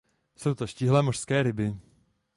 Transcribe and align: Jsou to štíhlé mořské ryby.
Jsou 0.35 0.53
to 0.53 0.67
štíhlé 0.67 1.01
mořské 1.03 1.43
ryby. 1.43 1.73